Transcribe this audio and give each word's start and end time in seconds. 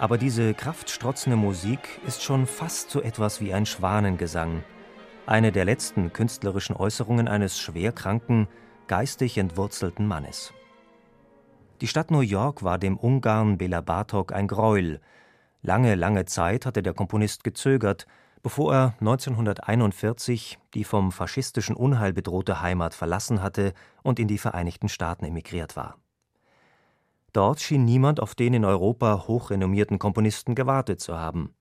aber 0.00 0.16
diese 0.16 0.54
kraftstrotzende 0.54 1.36
Musik 1.36 2.00
ist 2.06 2.22
schon 2.22 2.46
fast 2.46 2.88
so 2.88 3.02
etwas 3.02 3.42
wie 3.42 3.52
ein 3.52 3.66
Schwanengesang, 3.66 4.64
eine 5.26 5.52
der 5.52 5.66
letzten 5.66 6.10
künstlerischen 6.14 6.74
Äußerungen 6.74 7.28
eines 7.28 7.60
schwerkranken, 7.60 8.48
geistig 8.86 9.36
entwurzelten 9.36 10.06
Mannes. 10.06 10.54
Die 11.82 11.86
Stadt 11.86 12.10
New 12.10 12.22
York 12.22 12.62
war 12.62 12.78
dem 12.78 12.96
Ungarn 12.96 13.58
Bela 13.58 13.82
Bartok 13.82 14.32
ein 14.32 14.48
Greuel. 14.48 15.02
Lange, 15.60 15.96
lange 15.96 16.24
Zeit 16.24 16.64
hatte 16.64 16.82
der 16.82 16.94
Komponist 16.94 17.44
gezögert, 17.44 18.06
bevor 18.42 18.74
er 18.74 18.94
1941 19.00 20.58
die 20.72 20.84
vom 20.84 21.12
faschistischen 21.12 21.76
Unheil 21.76 22.14
bedrohte 22.14 22.62
Heimat 22.62 22.94
verlassen 22.94 23.42
hatte 23.42 23.74
und 24.02 24.18
in 24.18 24.28
die 24.28 24.38
Vereinigten 24.38 24.88
Staaten 24.88 25.26
emigriert 25.26 25.76
war. 25.76 25.98
Dort 27.32 27.60
schien 27.60 27.84
niemand 27.84 28.20
auf 28.20 28.34
den 28.34 28.54
in 28.54 28.64
Europa 28.64 29.26
hochrenommierten 29.28 29.98
Komponisten 29.98 30.54
gewartet 30.54 31.00
zu 31.00 31.16
haben. 31.16 31.54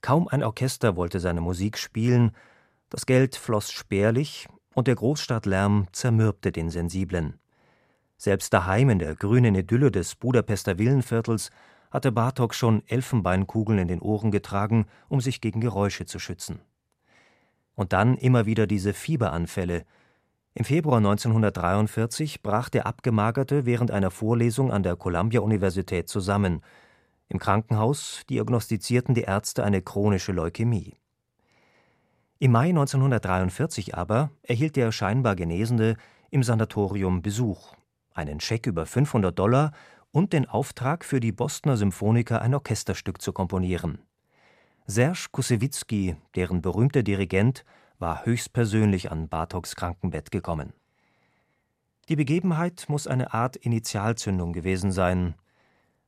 Kaum 0.00 0.28
ein 0.28 0.42
Orchester 0.42 0.96
wollte 0.96 1.20
seine 1.20 1.40
Musik 1.40 1.78
spielen, 1.78 2.32
das 2.90 3.06
Geld 3.06 3.36
floss 3.36 3.70
spärlich 3.70 4.48
und 4.74 4.86
der 4.86 4.96
Großstadtlärm 4.96 5.86
zermürbte 5.92 6.52
den 6.52 6.68
Sensiblen. 6.68 7.38
Selbst 8.16 8.52
daheim 8.52 8.90
in 8.90 8.98
der 8.98 9.14
grünen 9.14 9.54
Idylle 9.54 9.90
des 9.90 10.14
Budapester 10.14 10.78
Villenviertels 10.78 11.50
hatte 11.90 12.10
Bartok 12.10 12.54
schon 12.54 12.82
Elfenbeinkugeln 12.86 13.78
in 13.78 13.88
den 13.88 14.00
Ohren 14.00 14.30
getragen, 14.30 14.86
um 15.08 15.20
sich 15.20 15.40
gegen 15.40 15.60
Geräusche 15.60 16.06
zu 16.06 16.18
schützen. 16.18 16.60
Und 17.74 17.92
dann 17.92 18.16
immer 18.16 18.46
wieder 18.46 18.66
diese 18.66 18.92
Fieberanfälle, 18.92 19.84
im 20.54 20.64
Februar 20.64 20.98
1943 20.98 22.40
brach 22.42 22.68
der 22.68 22.86
Abgemagerte 22.86 23.66
während 23.66 23.90
einer 23.90 24.12
Vorlesung 24.12 24.70
an 24.70 24.84
der 24.84 24.94
Columbia-Universität 24.94 26.08
zusammen. 26.08 26.62
Im 27.28 27.40
Krankenhaus 27.40 28.22
diagnostizierten 28.30 29.16
die 29.16 29.22
Ärzte 29.22 29.64
eine 29.64 29.82
chronische 29.82 30.30
Leukämie. 30.30 30.94
Im 32.38 32.52
Mai 32.52 32.68
1943 32.68 33.96
aber 33.96 34.30
erhielt 34.42 34.76
der 34.76 34.92
scheinbar 34.92 35.34
Genesene 35.34 35.96
im 36.30 36.44
Sanatorium 36.44 37.20
Besuch, 37.20 37.74
einen 38.12 38.38
Scheck 38.38 38.66
über 38.66 38.86
500 38.86 39.36
Dollar 39.36 39.72
und 40.12 40.32
den 40.32 40.48
Auftrag, 40.48 41.04
für 41.04 41.18
die 41.18 41.32
Bostoner 41.32 41.76
Symphoniker 41.76 42.40
ein 42.42 42.54
Orchesterstück 42.54 43.20
zu 43.20 43.32
komponieren. 43.32 43.98
Serge 44.86 45.26
Kusewitzki, 45.32 46.14
deren 46.36 46.62
berühmter 46.62 47.02
Dirigent, 47.02 47.64
war 47.98 48.24
höchstpersönlich 48.24 49.10
an 49.10 49.28
Bartoks 49.28 49.76
Krankenbett 49.76 50.30
gekommen. 50.30 50.72
Die 52.08 52.16
Begebenheit 52.16 52.84
muss 52.88 53.06
eine 53.06 53.32
Art 53.32 53.56
Initialzündung 53.56 54.52
gewesen 54.52 54.92
sein. 54.92 55.34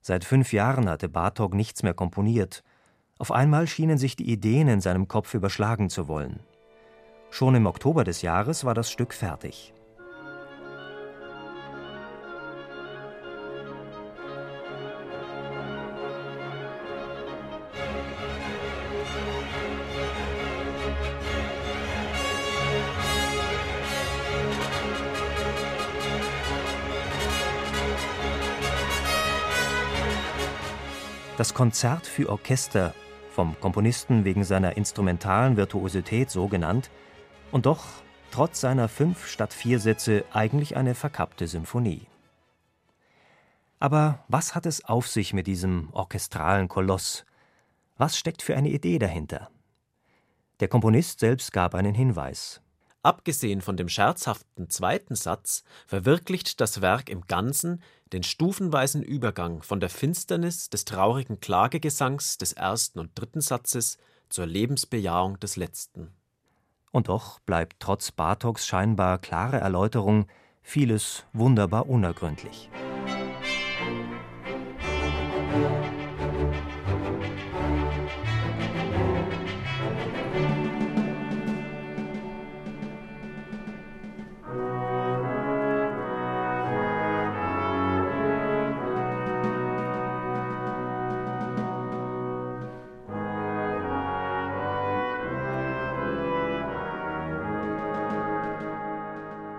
Seit 0.01 0.25
fünf 0.25 0.53
Jahren 0.53 0.89
hatte 0.89 1.09
Bartok 1.09 1.55
nichts 1.55 1.83
mehr 1.83 1.95
komponiert. 1.95 2.63
Auf 3.19 3.33
einmal 3.33 3.67
schienen 3.67 3.97
sich 3.97 4.15
die 4.15 4.31
Ideen 4.31 4.69
in 4.69 4.81
seinem 4.81 5.09
Kopf 5.09 5.33
überschlagen 5.33 5.89
zu 5.89 6.07
wollen. 6.07 6.41
Schon 7.31 7.55
im 7.55 7.67
Oktober 7.67 8.05
des 8.05 8.23
Jahres 8.23 8.65
war 8.65 8.75
das 8.75 8.91
Stück 8.91 9.15
fertig. 9.15 9.73
Das 31.37 31.53
Konzert 31.53 32.07
für 32.07 32.31
Orchester, 32.31 32.95
vom 33.31 33.61
Komponisten 33.61 34.25
wegen 34.25 34.43
seiner 34.43 34.79
instrumentalen 34.79 35.59
Virtuosität 35.59 36.31
so 36.31 36.49
genannt, 36.49 36.91
und 37.53 37.67
doch 37.67 37.85
trotz 38.31 38.63
seiner 38.63 38.89
fünf 38.89 39.27
statt 39.27 39.53
vier 39.53 39.79
Sätze 39.79 40.25
eigentlich 40.33 40.79
eine 40.79 40.95
verkappte 40.95 41.47
Symphonie. 41.47 42.07
Aber 43.79 44.25
was 44.29 44.55
hat 44.55 44.65
es 44.65 44.83
auf 44.87 45.09
sich 45.09 45.35
mit 45.35 45.47
diesem 45.47 45.91
orchestralen 45.93 46.69
Koloss? 46.69 47.27
Was 47.99 48.17
steckt 48.17 48.41
für 48.41 48.57
eine 48.57 48.71
Idee 48.71 48.99
dahinter? 48.99 49.51
Der 50.61 50.69
Komponist 50.69 51.21
selbst 51.21 51.53
gab 51.53 51.75
einen 51.75 51.95
Hinweis. 51.95 52.63
Abgesehen 53.07 53.61
von 53.61 53.77
dem 53.77 53.89
scherzhaften 53.89 54.69
zweiten 54.69 55.15
Satz 55.15 55.63
verwirklicht 55.87 56.61
das 56.61 56.81
Werk 56.81 57.09
im 57.09 57.21
Ganzen 57.29 57.81
den 58.13 58.25
stufenweisen 58.25 59.01
Übergang 59.05 59.63
von 59.63 59.79
der 59.79 59.91
Finsternis 59.91 60.71
des 60.71 60.85
traurigen 60.87 61.39
Klagegesangs 61.39 62.37
des 62.37 62.53
ersten 62.53 62.99
und 62.99 63.13
dritten 63.15 63.41
Satzes 63.41 63.99
zur 64.29 64.47
Lebensbejahung 64.47 65.39
des 65.39 65.55
letzten. 65.55 66.11
Und 66.91 67.07
doch 67.07 67.39
bleibt 67.39 67.77
trotz 67.79 68.11
Bartoks 68.11 68.67
scheinbar 68.67 69.19
klare 69.19 69.59
Erläuterung 69.59 70.27
vieles 70.61 71.27
wunderbar 71.33 71.89
unergründlich. 71.89 72.69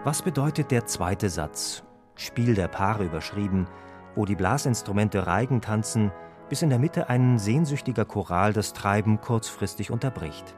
Was 0.07 0.21
bedeutet 0.21 0.71
der 0.71 0.85
zweite 0.85 1.29
Satz, 1.29 1.83
Spiel 2.15 2.55
der 2.55 2.69
Paare 2.69 3.03
überschrieben, 3.03 3.67
wo 4.15 4.23
die 4.23 4.37
Blasinstrumente 4.37 5.27
Reigen 5.27 5.59
tanzen, 5.59 6.13
bis 6.47 6.61
in 6.61 6.69
der 6.69 6.79
Mitte 6.79 7.09
ein 7.09 7.37
sehnsüchtiger 7.37 8.05
Choral 8.05 8.53
das 8.53 8.71
Treiben 8.71 9.19
kurzfristig 9.19 9.91
unterbricht? 9.91 10.55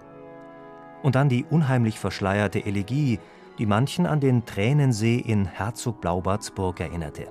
Und 1.01 1.15
dann 1.15 1.29
die 1.29 1.45
unheimlich 1.49 1.97
verschleierte 1.97 2.63
Elegie, 2.63 3.19
die 3.57 3.65
manchen 3.65 4.05
an 4.05 4.19
den 4.19 4.45
Tränensee 4.45 5.17
in 5.17 5.45
Herzog 5.45 5.99
Blaubarts 5.99 6.51
Burg 6.51 6.79
erinnerte. 6.79 7.29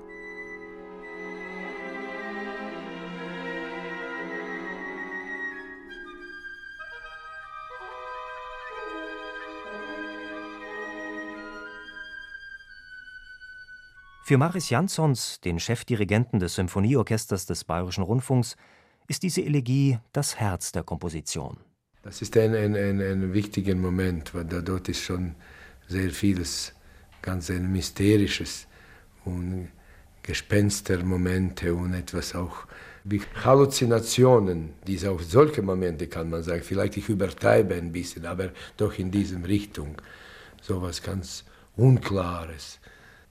Für 14.29 14.37
Maris 14.37 14.69
Jansons, 14.69 15.39
den 15.41 15.59
Chefdirigenten 15.59 16.39
des 16.39 16.53
Symphonieorchesters 16.53 17.47
des 17.47 17.63
Bayerischen 17.63 18.03
Rundfunks, 18.03 18.57
ist 19.07 19.23
diese 19.23 19.41
Elegie 19.41 19.97
das 20.13 20.35
Herz 20.39 20.71
der 20.71 20.83
Komposition. 20.83 21.57
Das 22.03 22.21
ist 22.21 22.37
ein, 22.37 22.53
ein, 22.53 22.75
ein, 22.75 23.01
ein 23.01 23.33
wichtiger 23.33 23.73
Moment, 23.73 24.35
weil 24.35 24.45
da 24.45 24.61
dort 24.61 24.87
ist 24.87 25.01
schon 25.01 25.33
sehr 25.87 26.11
vieles 26.11 26.75
ganz 27.23 27.49
ein 27.49 27.71
mysterisches 27.71 28.67
und 29.25 29.69
Gespenstermomente 30.21 31.73
und 31.73 31.95
etwas 31.95 32.35
auch 32.35 32.67
wie 33.05 33.23
Halluzinationen, 33.43 34.75
diese 34.85 35.09
auch 35.09 35.21
solche 35.21 35.63
Momente 35.63 36.05
kann 36.05 36.29
man 36.29 36.43
sagen, 36.43 36.61
vielleicht 36.61 36.97
ich 36.97 37.09
übertreibe 37.09 37.73
ein 37.73 37.91
bisschen, 37.91 38.27
aber 38.27 38.51
doch 38.77 38.95
in 38.99 39.09
diesem 39.09 39.43
Richtung, 39.43 39.95
so 40.61 40.77
etwas 40.77 41.01
ganz 41.01 41.45
Unklares. 41.75 42.79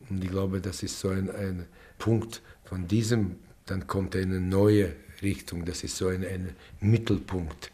Und 0.09 0.23
ich 0.23 0.31
glaube, 0.31 0.61
das 0.61 0.83
ist 0.83 0.99
so 0.99 1.09
ein, 1.09 1.31
ein 1.31 1.67
Punkt 1.99 2.43
von 2.65 2.87
diesem, 2.87 3.37
dann 3.67 3.87
kommt 3.87 4.17
eine 4.17 4.41
neue 4.41 4.95
Richtung, 5.23 5.65
das 5.65 5.85
ist 5.85 5.97
so 5.97 6.09
ein, 6.09 6.25
ein 6.25 6.55
Mittelpunkt 6.81 7.71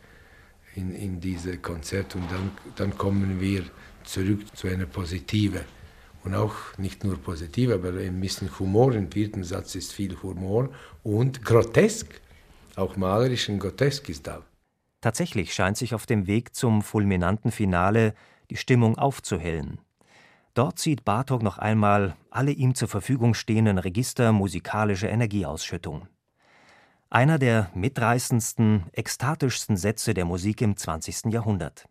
in, 0.74 0.94
in 0.94 1.20
diese 1.20 1.58
Konzert 1.58 2.14
und 2.16 2.30
dann, 2.30 2.50
dann 2.76 2.96
kommen 2.96 3.40
wir 3.40 3.64
zurück 4.04 4.40
zu 4.56 4.68
einer 4.68 4.86
positive 4.86 5.64
und 6.24 6.34
auch 6.34 6.54
nicht 6.78 7.04
nur 7.04 7.18
positiv, 7.18 7.70
aber 7.70 7.90
ein 7.90 8.20
bisschen 8.20 8.58
Humor. 8.58 8.94
Im 8.94 9.10
vierten 9.10 9.44
Satz 9.44 9.74
ist 9.74 9.92
viel 9.92 10.16
Humor 10.22 10.70
und 11.02 11.44
grotesk, 11.44 12.20
auch 12.76 12.96
malerisch 12.96 13.48
und 13.48 13.58
grotesk 13.58 14.08
ist 14.08 14.26
da. 14.26 14.42
Tatsächlich 15.00 15.52
scheint 15.52 15.76
sich 15.76 15.94
auf 15.94 16.06
dem 16.06 16.26
Weg 16.26 16.54
zum 16.54 16.82
fulminanten 16.82 17.52
Finale 17.52 18.14
die 18.50 18.56
Stimmung 18.56 18.96
aufzuhellen. 18.96 19.78
Dort 20.54 20.78
zieht 20.78 21.04
Bartok 21.04 21.42
noch 21.42 21.58
einmal 21.58 22.16
alle 22.30 22.52
ihm 22.52 22.76
zur 22.76 22.86
Verfügung 22.86 23.34
stehenden 23.34 23.78
Register 23.78 24.30
musikalischer 24.30 25.10
Energieausschüttung. 25.10 26.06
Einer 27.10 27.38
der 27.38 27.70
mitreißendsten, 27.74 28.84
ekstatischsten 28.92 29.76
Sätze 29.76 30.14
der 30.14 30.24
Musik 30.24 30.60
im 30.62 30.76
20. 30.76 31.32
Jahrhundert. 31.32 31.88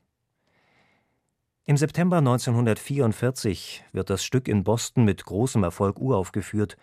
Im 1.65 1.77
September 1.77 2.17
1944 2.17 3.83
wird 3.91 4.09
das 4.09 4.23
Stück 4.23 4.47
in 4.47 4.63
Boston 4.63 5.03
mit 5.05 5.25
großem 5.25 5.63
Erfolg 5.63 5.99
uraufgeführt. 5.99 6.77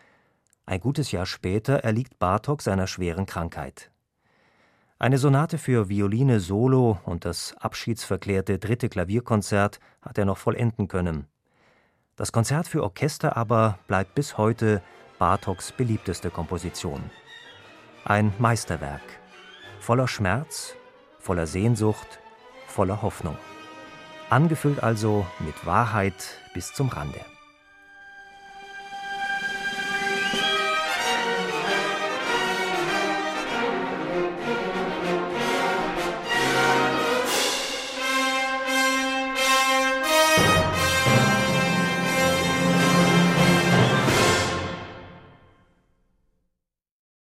Ein 0.67 0.81
gutes 0.81 1.13
Jahr 1.13 1.27
später 1.27 1.79
erliegt 1.81 2.19
Bartok 2.19 2.63
seiner 2.63 2.87
schweren 2.87 3.27
Krankheit. 3.27 3.91
Eine 4.99 5.17
Sonate 5.17 5.57
für 5.57 5.89
Violine 5.89 6.41
solo 6.41 6.99
und 7.05 7.25
das 7.25 7.55
abschiedsverklärte 7.59 8.59
dritte 8.59 8.91
Klavierkonzert 8.91 9.81
hat 10.03 10.19
er 10.19 10.27
noch 10.27 10.37
vollenden 10.39 10.89
können. 10.89 11.27
Das 12.21 12.33
Konzert 12.33 12.69
für 12.69 12.83
Orchester 12.83 13.35
aber 13.39 13.79
bleibt 13.89 14.15
bis 14.15 14.37
heute 14.37 14.83
Bartoks 15.19 15.73
beliebteste 15.73 16.29
Komposition. 16.29 17.01
Ein 18.05 18.35
Meisterwerk, 18.39 19.01
voller 19.81 20.07
Schmerz, 20.07 20.75
voller 21.19 21.47
Sehnsucht, 21.47 22.21
voller 22.67 23.01
Hoffnung 23.01 23.39
angefüllt 24.29 24.83
also 24.83 25.27
mit 25.39 25.65
Wahrheit 25.65 26.39
bis 26.53 26.75
zum 26.75 26.89
Rande. 26.89 27.21